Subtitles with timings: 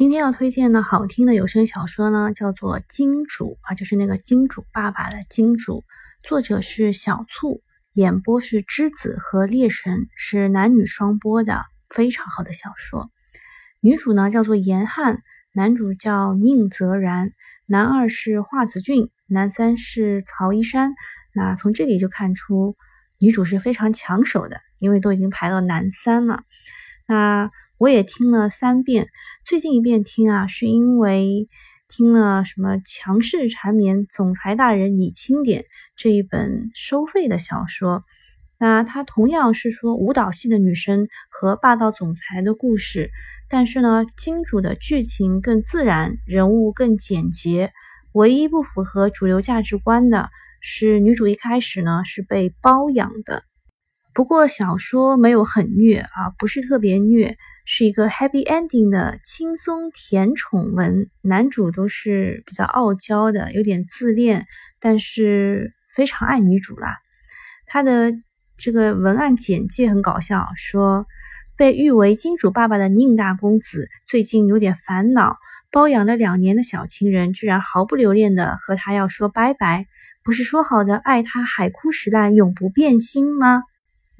[0.00, 5.84] 今天要推荐的好听的有声小说呢，叫做《金主》啊，就是那个金主爸爸的金主，
[6.22, 7.60] 作者是小醋，
[7.92, 13.10] 演播是之子和烈神，是男女双播的，非常好的小说。
[13.80, 17.32] 女主呢叫做严汉，男主叫宁泽然，
[17.66, 20.94] 男二是华子俊，男三是曹一山。
[21.34, 22.74] 那从这里就看出
[23.18, 26.44] 女主是非常抢手的，因为都已经排到男三了。
[27.06, 29.08] 那我也听了三遍，
[29.50, 31.48] 最近一遍听啊，是因为
[31.88, 35.64] 听了什么强势缠绵总裁大人你轻点
[35.96, 38.02] 这一本收费的小说。
[38.60, 43.10] 那它同样是说舞蹈系的女生和霸道总裁的故事。
[43.48, 47.72] 但是呢，金主的剧情更自然，人物更简洁。
[48.12, 50.30] 唯一不符合主流价值观的
[50.60, 53.42] 是，女主一开始呢是被包养的。
[54.12, 61.08] 不过小说没有很虐啊，不是特别虐，是一个 happy ending 的轻松甜宠文。
[61.22, 64.46] 男主都是比较傲娇的，有点自恋，
[64.80, 66.96] 但是非常爱女主啦。
[67.66, 68.12] 他的
[68.56, 71.06] 这个文案简介很搞笑，说。
[71.56, 75.36] 被誉为金主爸爸的宁大公子最近有点烦恼，
[75.70, 79.86] 包养了两年的小情人居然毫不留恋的和他要说拜拜，
[80.24, 83.62] 不是说好的爱他海枯石烂永不变心吗？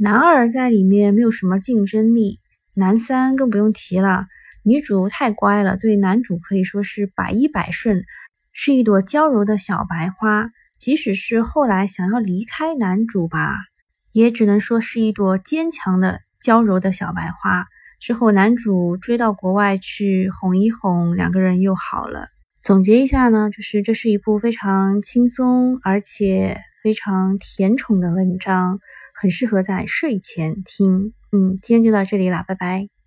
[0.02, 2.38] 男二在里面没有什么竞争力，
[2.72, 4.24] 男三更不用提了。
[4.62, 8.04] 女主太乖了，对男主可以说是百依百顺，
[8.50, 10.48] 是一朵娇柔的小白花。
[10.78, 13.54] 即使是后来想要离开男主吧，
[14.12, 16.20] 也只能说是一朵坚强的。
[16.40, 17.66] 娇柔的小白花
[18.00, 22.28] 之后，男主追到国外去哄一哄，两个人又好了。
[22.62, 28.78] 总结一下呢，就是这是一部非常轻松而且非常甜宠的文章，
[29.20, 31.12] 很适合在睡前听。
[31.30, 32.99] 嗯，今天就到这里了，拜拜。